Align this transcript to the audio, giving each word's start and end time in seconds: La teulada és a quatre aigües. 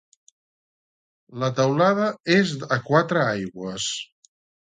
La 1.43 1.49
teulada 1.59 2.09
és 2.37 2.55
a 2.77 2.79
quatre 2.87 3.21
aigües. 3.35 3.89